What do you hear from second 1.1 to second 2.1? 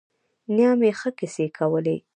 کیسې کولې.